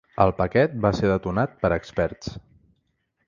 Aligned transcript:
El 0.23 0.31
paquet 0.37 0.73
va 0.85 0.91
ser 0.99 1.11
detonat 1.11 1.53
per 1.65 1.71
experts. 1.77 2.33